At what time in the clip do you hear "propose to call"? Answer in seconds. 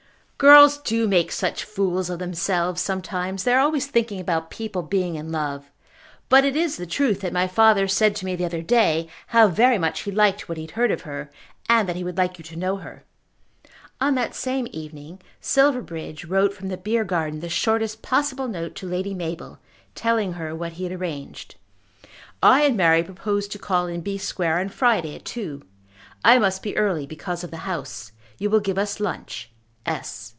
23.03-23.85